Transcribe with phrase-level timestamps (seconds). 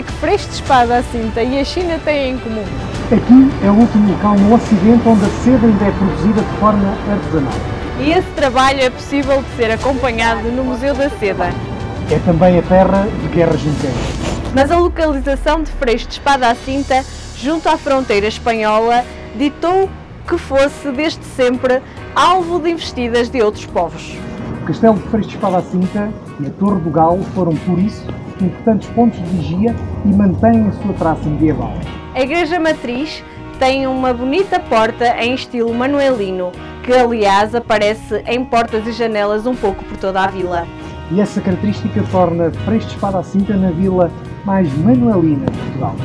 [0.00, 2.64] é que Freixo de Espada à Cinta e a China têm em comum?
[3.12, 6.96] Aqui é o último local no Ocidente onde a seda ainda é produzida de forma
[7.10, 7.52] artesanal.
[7.98, 11.50] E esse trabalho é possível de ser acompanhado no Museu da Seda.
[12.10, 13.96] É também a terra de Guerra Junqueira.
[14.54, 17.04] Mas a localização de Freixo de Espada à Cinta,
[17.36, 19.04] junto à fronteira espanhola,
[19.36, 19.90] ditou
[20.26, 21.82] que fosse desde sempre
[22.14, 24.16] alvo de investidas de outros povos.
[24.62, 26.08] O Castelo de Freixo de Espada à Cinta
[26.40, 28.02] e a Torre do Galo foram, por isso,
[28.42, 29.74] importantes pontos de vigia
[30.04, 31.72] e mantêm a sua traça medieval.
[32.14, 33.22] A Igreja Matriz
[33.58, 36.50] tem uma bonita porta em estilo manuelino,
[36.82, 40.66] que aliás aparece em portas e janelas um pouco por toda a vila.
[41.10, 44.10] E essa característica torna Freixo de Espada à Cinta na vila
[44.44, 45.96] mais manuelina de Portugal.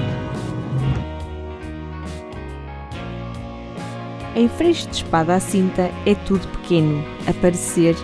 [4.36, 7.95] Em Freixo de Espada à Cinta é tudo pequeno, a parecer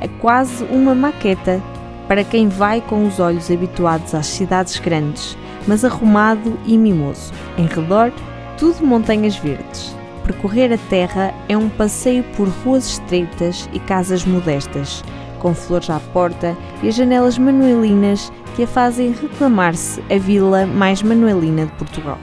[0.00, 1.60] é quase uma maqueta
[2.10, 7.32] para quem vai com os olhos habituados às cidades grandes, mas arrumado e mimoso.
[7.56, 8.12] Em redor,
[8.58, 9.94] tudo montanhas verdes.
[10.24, 15.04] Percorrer a terra é um passeio por ruas estreitas e casas modestas,
[15.38, 21.04] com flores à porta e as janelas manuelinas que a fazem reclamar-se a vila mais
[21.04, 22.18] manuelina de Portugal.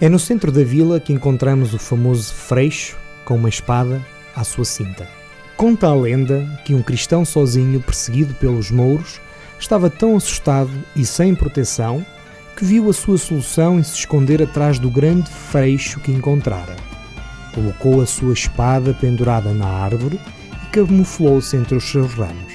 [0.00, 4.00] É no centro da vila que encontramos o famoso Freixo com uma espada
[4.34, 5.21] à sua cinta.
[5.62, 9.20] Conta a lenda que um cristão sozinho, perseguido pelos mouros,
[9.60, 12.04] estava tão assustado e sem proteção
[12.56, 16.74] que viu a sua solução em se esconder atrás do grande freixo que encontrara.
[17.54, 20.18] Colocou a sua espada pendurada na árvore
[20.64, 22.54] e camuflou-se entre os seus ramos.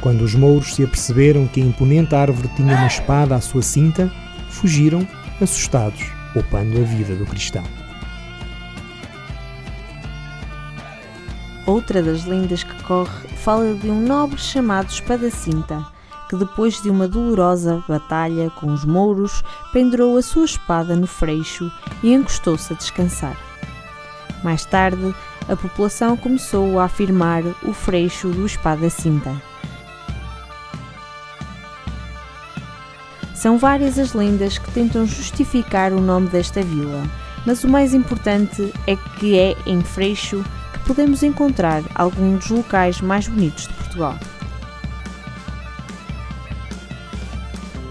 [0.00, 4.08] Quando os mouros se aperceberam que a imponente árvore tinha uma espada à sua cinta,
[4.48, 5.04] fugiram,
[5.40, 7.81] assustados poupando a vida do cristão.
[11.66, 15.86] Outra das lendas que corre fala de um nobre chamado Espadacinta,
[16.28, 21.70] que depois de uma dolorosa batalha com os mouros, pendurou a sua espada no freixo
[22.02, 23.36] e encostou-se a descansar.
[24.42, 25.14] Mais tarde,
[25.48, 29.32] a população começou a afirmar o freixo do Espada-Cinta.
[33.36, 37.02] São várias as lendas que tentam justificar o nome desta vila,
[37.44, 40.44] mas o mais importante é que é em Freixo
[40.86, 44.18] podemos encontrar alguns dos locais mais bonitos de Portugal.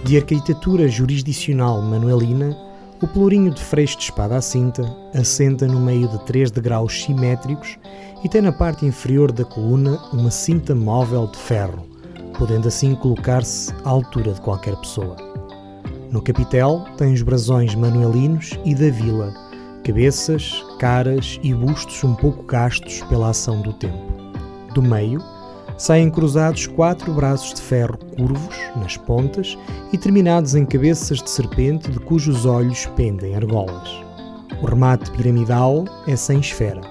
[0.03, 2.57] De arquitetura jurisdicional manuelina,
[3.01, 7.77] o pelourinho de Freixo de Espada à Cinta assenta no meio de três degraus simétricos
[8.23, 11.87] e tem na parte inferior da coluna uma cinta móvel de ferro,
[12.37, 15.15] podendo assim colocar-se à altura de qualquer pessoa.
[16.11, 19.33] No capitel tem os brasões manuelinos e da vila,
[19.83, 24.11] cabeças, caras e bustos um pouco gastos pela ação do tempo.
[24.73, 25.23] Do meio,
[25.77, 29.55] saem cruzados quatro braços de ferro curvos nas pontas
[29.93, 33.91] e terminados em cabeças de serpente de cujos olhos pendem argolas.
[34.59, 36.81] O remate piramidal é sem esfera.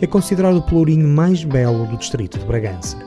[0.00, 2.98] É considerado o pelourinho mais belo do distrito de Bragança.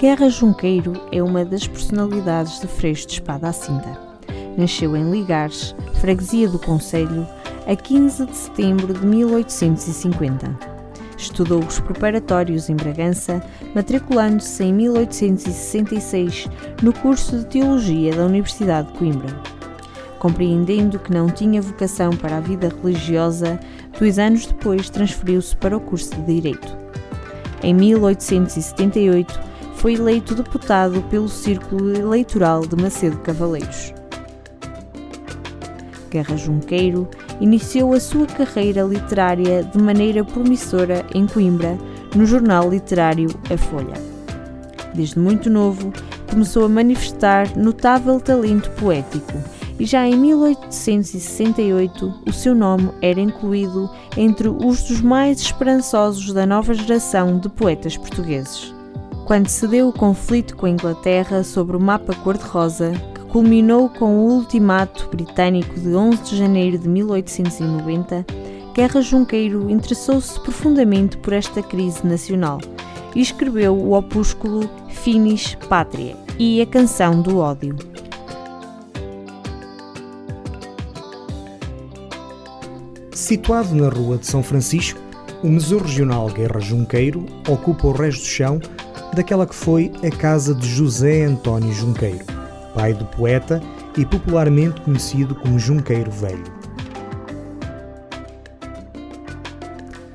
[0.00, 4.07] Guerra Junqueiro é uma das personalidades de Freixo de Espada à Cinta.
[4.58, 7.24] Nasceu em Ligares, freguesia do Conselho,
[7.64, 10.50] a 15 de setembro de 1850.
[11.16, 13.40] Estudou os preparatórios em Bragança,
[13.72, 16.48] matriculando-se em 1866
[16.82, 19.32] no curso de Teologia da Universidade de Coimbra.
[20.18, 23.60] Compreendendo que não tinha vocação para a vida religiosa,
[23.96, 26.76] dois anos depois transferiu-se para o curso de Direito.
[27.62, 29.40] Em 1878,
[29.74, 33.97] foi eleito deputado pelo Círculo Eleitoral de Macedo Cavaleiros.
[36.10, 37.08] Guerra Junqueiro
[37.40, 41.78] iniciou a sua carreira literária de maneira promissora em Coimbra,
[42.14, 43.94] no jornal literário A Folha.
[44.94, 45.92] Desde muito novo,
[46.30, 49.32] começou a manifestar notável talento poético
[49.78, 56.46] e já em 1868 o seu nome era incluído entre os dos mais esperançosos da
[56.46, 58.78] nova geração de poetas portugueses
[59.28, 62.92] quando se deu o conflito com a Inglaterra sobre o mapa cor-de-rosa,
[63.28, 68.24] culminou com o ultimato britânico de 11 de janeiro de 1890,
[68.74, 72.58] Guerra Junqueiro interessou-se profundamente por esta crise nacional
[73.14, 77.76] e escreveu o opúsculo Finis Patria e a Canção do Ódio.
[83.12, 85.00] Situado na Rua de São Francisco,
[85.42, 88.60] o Museu Regional Guerra Junqueiro ocupa o resto do chão
[89.14, 92.24] daquela que foi a casa de José António Junqueiro,
[92.78, 93.60] pai do poeta
[93.96, 96.44] e popularmente conhecido como Junqueiro Velho.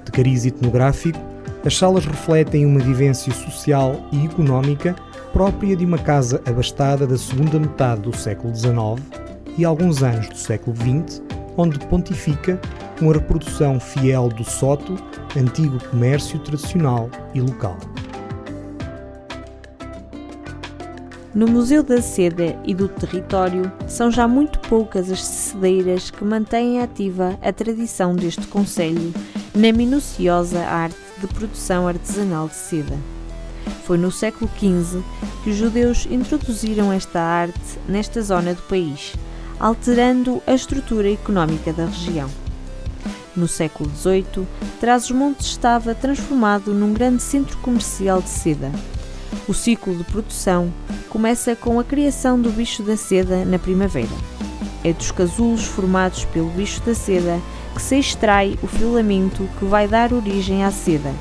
[0.05, 1.19] De cariz etnográfico,
[1.65, 4.95] As salas refletem uma vivência social e económica
[5.31, 9.01] própria de uma casa abastada da segunda metade do século XIX
[9.57, 11.21] e alguns anos do século XX,
[11.55, 12.59] onde pontifica
[12.99, 14.97] uma reprodução fiel do soto,
[15.37, 17.77] antigo comércio tradicional e local.
[21.35, 26.79] No Museu da Seda e do Território são já muito poucas as cedeiras que mantêm
[26.79, 29.11] ativa a tradição deste Conselho
[29.55, 32.95] na minuciosa arte de produção artesanal de seda.
[33.83, 35.01] Foi no século XV
[35.43, 39.13] que os judeus introduziram esta arte nesta zona do país,
[39.59, 42.29] alterando a estrutura económica da região.
[43.35, 44.47] No século XVIII,
[44.79, 48.71] Trás-os-Montes estava transformado num grande centro comercial de seda.
[49.47, 50.71] O ciclo de produção
[51.09, 54.07] começa com a criação do bicho da seda na primavera.
[54.83, 57.39] É dos casulos formados pelo bicho da seda
[57.75, 61.13] que se extrai o filamento que vai dar origem à seda,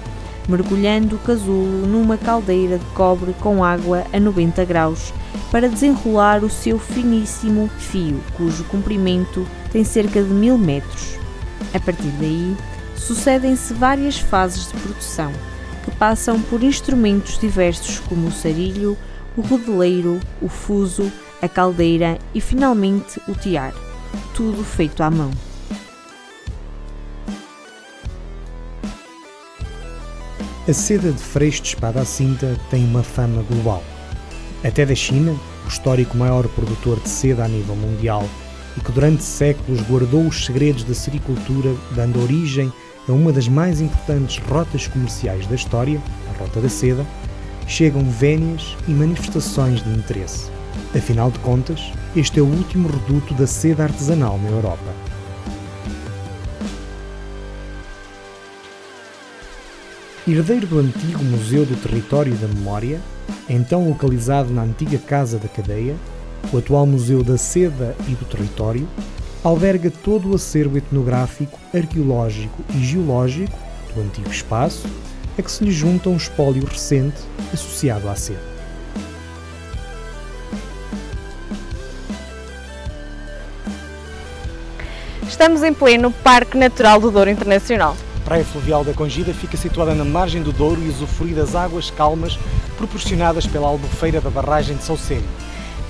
[0.48, 5.12] mergulhando o casulo numa caldeira de cobre com água a 90 graus
[5.50, 11.16] para desenrolar o seu finíssimo fio, cujo comprimento tem cerca de mil metros.
[11.74, 12.56] A partir daí,
[12.96, 15.32] sucedem-se várias fases de produção,
[15.84, 18.96] que passam por instrumentos diversos como o sarilho,
[19.36, 23.74] o rodeleiro, o fuso, a caldeira e finalmente o tiar,
[24.34, 25.30] tudo feito à mão.
[30.68, 33.82] A seda de freixo de espada à cinta tem uma fama global.
[34.62, 35.34] Até da China,
[35.64, 38.28] o histórico maior produtor de seda a nível mundial
[38.76, 42.72] e que durante séculos guardou os segredos da sericultura, dando origem
[43.08, 46.00] a uma das mais importantes rotas comerciais da história,
[46.30, 47.04] a Rota da Seda,
[47.66, 50.50] chegam vénias e manifestações de interesse.
[50.94, 54.94] Afinal de contas, este é o último reduto da seda artesanal na Europa.
[60.26, 63.00] Herdeiro do antigo Museu do Território e da Memória,
[63.48, 65.96] então localizado na antiga Casa da Cadeia,
[66.52, 68.86] o atual Museu da Seda e do Território
[69.44, 73.58] alberga todo o acervo etnográfico, arqueológico e geológico
[73.94, 74.86] do antigo espaço,
[75.36, 77.20] a que se lhe junta um espólio recente
[77.52, 78.52] associado à seda.
[85.26, 87.96] Estamos em pleno Parque Natural do Douro Internacional.
[88.18, 91.90] A Praia Fluvial da Congida fica situada na margem do Douro e usufrui das águas
[91.90, 92.38] calmas
[92.76, 95.24] proporcionadas pela albufeira da barragem de Saucélio.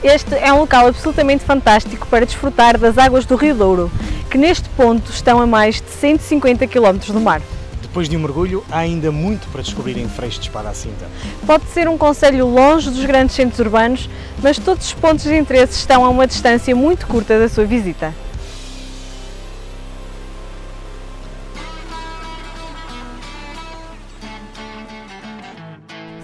[0.02, 3.92] Este é um local absolutamente fantástico para desfrutar das águas do Rio Douro,
[4.28, 7.40] que neste ponto estão a mais de 150 km do mar.
[7.80, 11.06] Depois de um mergulho, há ainda muito para descobrir em Freixo de Espada à Cinta.
[11.46, 14.10] Pode ser um conselho longe dos grandes centros urbanos,
[14.42, 18.12] mas todos os pontos de interesse estão a uma distância muito curta da sua visita.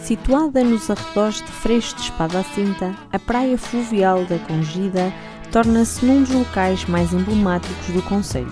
[0.09, 5.13] Situada nos arredores de Freixo de Espada à Cinta, a praia fluvial da Congida
[5.53, 8.51] torna-se num dos locais mais emblemáticos do Conselho.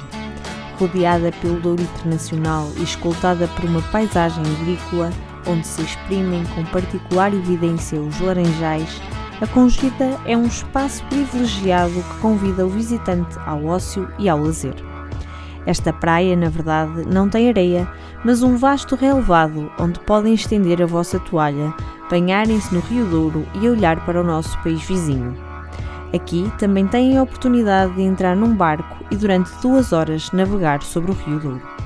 [0.78, 5.10] Rodeada pelo Douro Internacional e escoltada por uma paisagem agrícola,
[5.46, 9.00] onde se exprimem com particular evidência os laranjais,
[9.40, 14.74] a Congida é um espaço privilegiado que convida o visitante ao ócio e ao lazer.
[15.66, 17.88] Esta praia, na verdade, não tem areia,
[18.24, 21.74] mas um vasto relevado onde podem estender a vossa toalha,
[22.08, 25.36] banharem-se no Rio Douro e olhar para o nosso país vizinho.
[26.14, 31.10] Aqui também têm a oportunidade de entrar num barco e durante duas horas navegar sobre
[31.10, 31.76] o Rio Douro.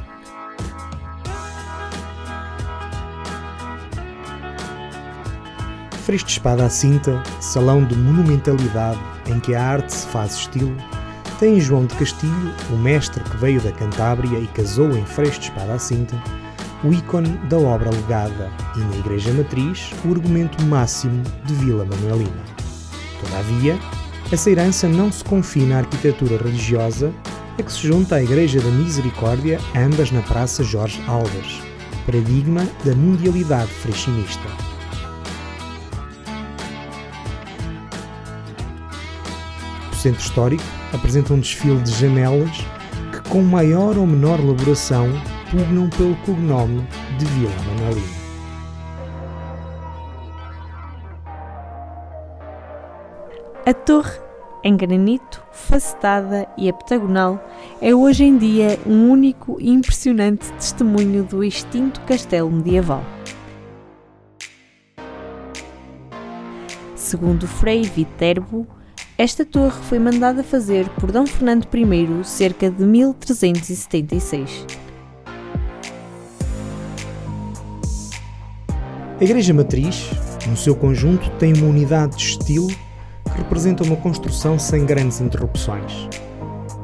[6.05, 10.77] Freixo de Espada à Cinta, salão de monumentalidade em que a arte se faz estilo,
[11.41, 15.47] tem João de Castilho, o mestre que veio da Cantábria e casou em Freixo de
[15.47, 16.15] Espada à Cinta,
[16.85, 22.45] o ícone da obra legada e na Igreja Matriz o argumento máximo de Vila Manuelina.
[23.25, 23.79] Todavia,
[24.31, 27.11] essa herança não se confina à arquitetura religiosa,
[27.59, 31.63] a que se junta à Igreja da Misericórdia, ambas na Praça Jorge Alves,
[32.05, 34.47] paradigma da mundialidade freixinista.
[39.91, 42.57] O centro histórico apresenta um desfile de janelas
[43.13, 45.09] que, com maior ou menor elaboração,
[45.51, 46.87] pugnam pelo cognome
[47.19, 48.21] de Vila Manuelina.
[53.67, 54.19] A torre,
[54.65, 57.39] em granito, facetada e heptagonal,
[57.81, 63.05] é hoje em dia um único e impressionante testemunho do extinto castelo medieval.
[66.97, 68.67] Segundo Frei Viterbo,
[69.21, 71.27] esta torre foi mandada fazer por D.
[71.27, 74.65] Fernando I cerca de 1376.
[79.21, 80.09] A Igreja Matriz,
[80.49, 86.09] no seu conjunto, tem uma unidade de estilo que representa uma construção sem grandes interrupções.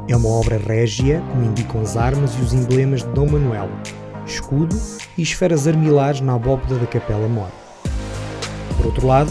[0.06, 3.70] É uma obra régia, como indicam as armas e os emblemas de Dom Manuel,
[4.26, 4.78] escudo
[5.16, 7.48] e esferas armilares na abóbada da Capela Mor.
[8.76, 9.30] Por outro lado,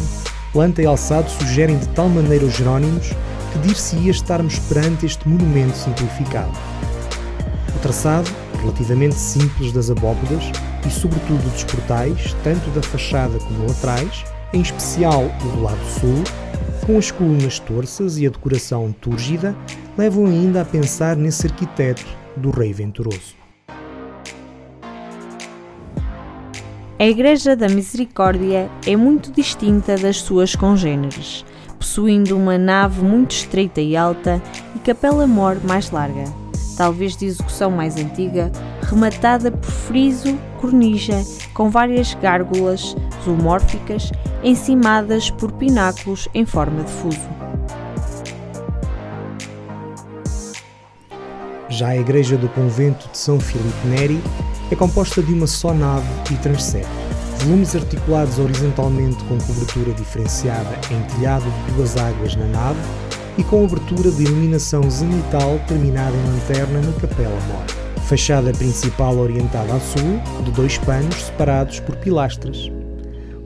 [0.55, 3.09] planta e alçado sugerem de tal maneira os Jerónimos
[3.51, 6.53] que dir-se-ia estarmos perante este monumento simplificado.
[7.75, 8.31] O traçado,
[8.62, 10.45] relativamente simples das abóbadas
[10.88, 16.24] e sobretudo dos portais, tanto da fachada como laterais, em especial o do lado sul,
[16.85, 19.53] com as colunas torças e a decoração túrgida,
[19.97, 22.05] levam ainda a pensar nesse arquiteto
[22.38, 23.45] do rei venturoso.
[26.98, 31.44] A Igreja da Misericórdia é muito distinta das suas congêneres,
[31.78, 34.42] possuindo uma nave muito estreita e alta
[34.74, 36.24] e capela-mor mais larga,
[36.78, 38.50] talvez de execução mais antiga,
[38.84, 41.22] rematada por friso, cornija,
[41.54, 47.45] com várias gárgulas zoomórficas encimadas por pináculos em forma de fuso.
[51.75, 54.22] Já a igreja do convento de São Filipe Neri
[54.72, 56.89] é composta de uma só nave e transepto,
[57.39, 62.79] volumes articulados horizontalmente com cobertura diferenciada em telhado de duas águas na nave
[63.38, 67.65] e com abertura de iluminação zenital terminada em lanterna na capela mor.
[68.05, 72.72] Fachada principal orientada a sul, de dois panos separados por pilastras.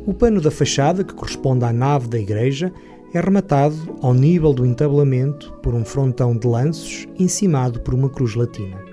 [0.06, 2.72] O pano da fachada, que corresponde à nave da igreja,
[3.14, 8.36] é rematado ao nível do entabelamento por um frontão de lanços encimado por uma cruz
[8.36, 8.90] latina.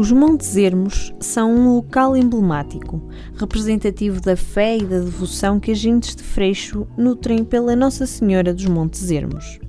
[0.00, 3.02] Os Montes Ermos são um local emblemático,
[3.34, 8.64] representativo da fé e da devoção que agentes de Freixo nutrem pela Nossa Senhora dos
[8.64, 9.60] Montes Ermos.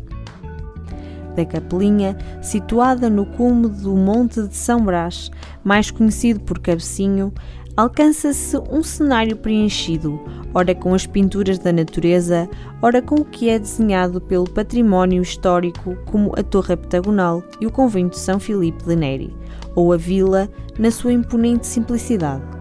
[1.35, 5.31] Da capelinha, situada no cume do Monte de São Brás,
[5.63, 7.33] mais conhecido por Cabecinho,
[7.77, 10.19] alcança-se um cenário preenchido,
[10.53, 12.49] ora com as pinturas da natureza,
[12.81, 17.71] ora com o que é desenhado pelo património histórico, como a Torre Heptagonal e o
[17.71, 19.41] Convento de São Filipe de Neri
[19.75, 22.60] ou a vila na sua imponente simplicidade.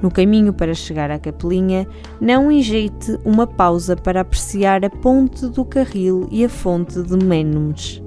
[0.00, 1.86] No caminho para chegar à capelinha,
[2.20, 8.02] não enjeite uma pausa para apreciar a ponte do Carril e a fonte de Ménumes.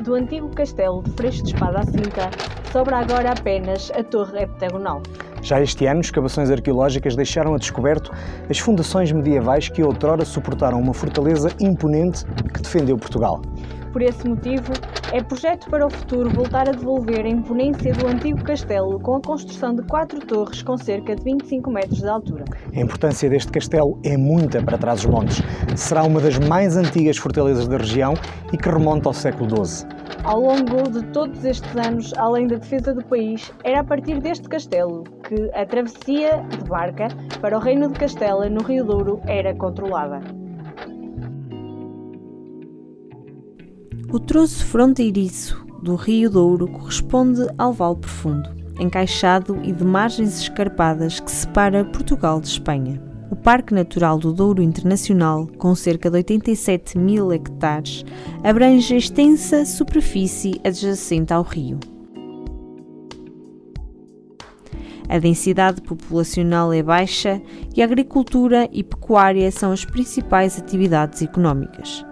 [0.00, 2.30] Do antigo castelo de Freixo de Espada à Cinta,
[2.72, 5.02] sobra agora apenas a torre heptagonal.
[5.42, 8.12] Já este ano, escavações arqueológicas deixaram a descoberto
[8.48, 13.40] as fundações medievais que outrora suportaram uma fortaleza imponente que defendeu Portugal.
[13.92, 14.72] Por esse motivo,
[15.12, 19.20] é projeto para o futuro voltar a devolver a imponência do antigo castelo com a
[19.20, 22.44] construção de quatro torres com cerca de 25 metros de altura.
[22.74, 25.42] A importância deste castelo é muita para trás dos montes.
[25.74, 28.14] Será uma das mais antigas fortalezas da região
[28.52, 29.88] e que remonta ao século XII.
[30.22, 34.48] Ao longo de todos estes anos, além da defesa do país, era a partir deste
[34.48, 37.08] castelo que a travessia de barca
[37.42, 40.20] para o Reino de Castela, no Rio Douro, era controlada.
[44.10, 48.48] O troço fronteiriço do Rio Douro corresponde ao Vale Profundo,
[48.80, 52.98] encaixado e de margens escarpadas que separa Portugal de Espanha.
[53.30, 58.02] O Parque Natural do Douro Internacional, com cerca de 87 mil hectares,
[58.42, 61.78] abrange a extensa superfície adjacente ao rio.
[65.08, 67.40] A densidade populacional é baixa
[67.74, 72.04] e a agricultura e pecuária são as principais atividades económicas.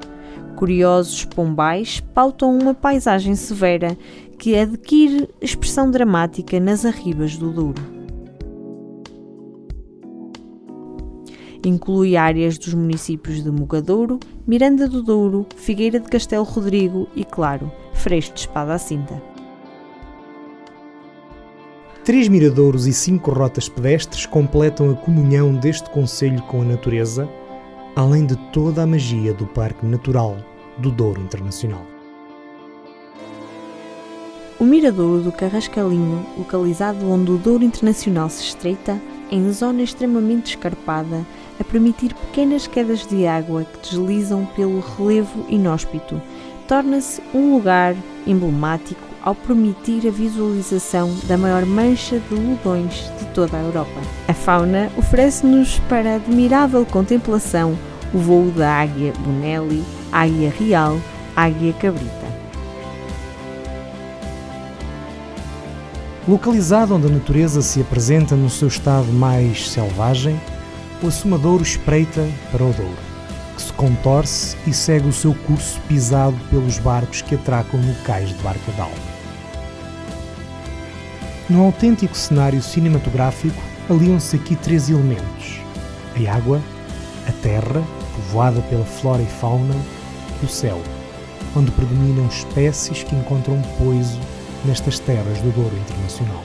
[0.56, 3.96] Curiosos pombais pautam uma paisagem severa
[4.38, 7.96] que adquire expressão dramática nas arribas do Douro.
[11.64, 17.70] Inclui áreas dos municípios de Mogadouro, Miranda do Douro, Figueira de Castelo Rodrigo e, claro,
[17.92, 19.35] Freixo de Espada à Cinta.
[22.06, 27.28] Três miradouros e cinco rotas pedestres completam a comunhão deste concelho com a natureza,
[27.96, 30.36] além de toda a magia do Parque Natural
[30.78, 31.84] do Douro Internacional.
[34.56, 41.26] O Miradouro do Carrascalinho, localizado onde o Douro Internacional se estreita, em zona extremamente escarpada,
[41.58, 46.22] a permitir pequenas quedas de água que deslizam pelo relevo inóspito,
[46.68, 53.56] torna-se um lugar emblemático ao permitir a visualização da maior mancha de lodões de toda
[53.56, 54.00] a Europa.
[54.28, 57.76] A fauna oferece-nos para admirável contemplação
[58.14, 61.00] o voo da águia Bonelli, águia real,
[61.34, 62.26] águia cabrita.
[66.28, 70.40] Localizado onde a natureza se apresenta no seu estado mais selvagem,
[71.02, 73.06] o assumadouro espreita para o Douro.
[73.56, 78.28] que se contorce e segue o seu curso pisado pelos barcos que atracam no cais
[78.28, 79.15] de Barca d'Alva.
[81.48, 85.60] Num autêntico cenário cinematográfico, aliam-se aqui três elementos:
[86.16, 86.60] a água,
[87.28, 87.84] a terra,
[88.16, 89.74] povoada pela flora e fauna,
[90.42, 90.80] e o céu,
[91.54, 94.18] onde predominam espécies que encontram poiso
[94.64, 96.42] nestas terras do Douro Internacional.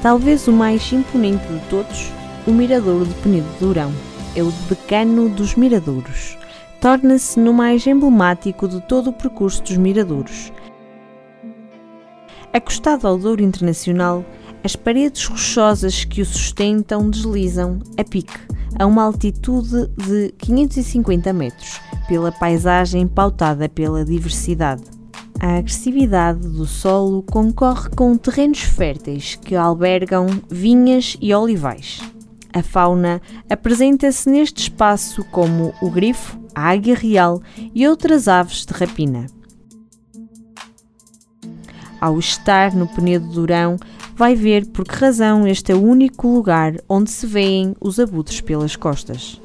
[0.00, 2.10] Talvez o mais imponente de todos,
[2.46, 3.92] o Miradouro de Penedo de Durão.
[4.34, 6.38] É o decano dos miradouros.
[6.80, 10.50] Torna-se no mais emblemático de todo o percurso dos miradouros.
[12.52, 14.22] Acostado ao Douro Internacional,
[14.62, 18.38] as paredes rochosas que o sustentam deslizam, a pique,
[18.78, 24.82] a uma altitude de 550 metros, pela paisagem pautada pela diversidade.
[25.40, 32.00] A agressividade do solo concorre com terrenos férteis que albergam vinhas e olivais.
[32.52, 37.40] A fauna apresenta-se neste espaço como o grifo, a águia real
[37.74, 39.26] e outras aves de rapina.
[42.02, 43.76] Ao estar no Penedo Durão,
[44.16, 48.40] vai ver por que razão este é o único lugar onde se veem os abutres
[48.40, 49.40] pelas costas.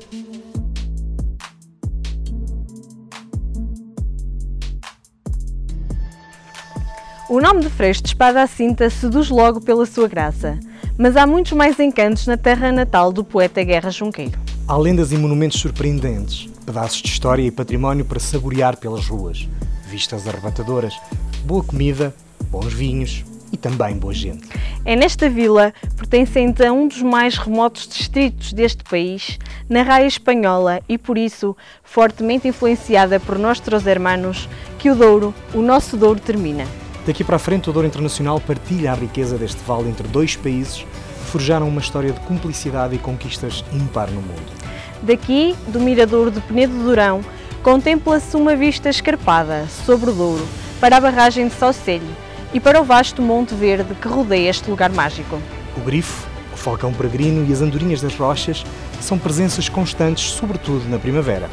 [7.29, 10.59] O nome de Freixo de Espada à Cinta seduz logo pela sua graça,
[10.97, 14.39] mas há muitos mais encantos na terra natal do poeta Guerra Junqueiro.
[14.67, 19.47] Há lendas e monumentos surpreendentes, pedaços de história e património para saborear pelas ruas,
[19.87, 20.99] vistas arrebatadoras,
[21.45, 22.15] boa comida,
[22.47, 24.47] bons vinhos e também boa gente.
[24.85, 29.37] É nesta vila, pertencente a um dos mais remotos distritos deste país,
[29.69, 34.47] na raia espanhola e por isso fortemente influenciada por nossos hermanos,
[34.79, 36.65] que o Douro, o nosso Douro, termina.
[37.05, 40.79] Daqui para a frente, o Douro Internacional partilha a riqueza deste vale entre dois países
[40.79, 44.57] que forjaram uma história de cumplicidade e conquistas impar no mundo.
[45.01, 47.21] Daqui, do Mirador de Penedo Durão,
[47.63, 50.47] contempla-se uma vista escarpada sobre o Douro
[50.79, 54.89] para a barragem de Saucelho e para o vasto Monte Verde que rodeia este lugar
[54.91, 55.39] mágico.
[55.75, 58.63] O grifo, o falcão peregrino e as andorinhas das rochas
[59.01, 61.49] são presenças constantes, sobretudo na primavera.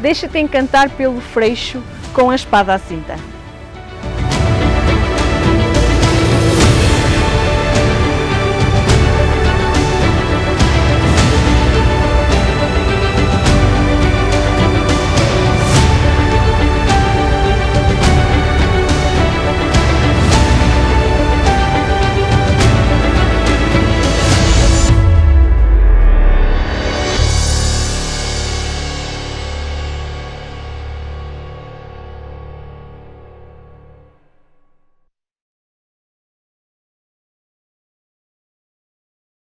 [0.00, 3.16] Deixa-te encantar pelo freixo com a espada à cinta.